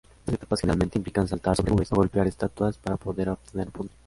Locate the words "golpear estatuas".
1.95-2.79